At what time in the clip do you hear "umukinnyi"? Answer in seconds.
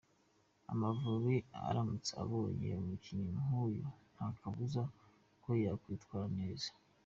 2.81-3.31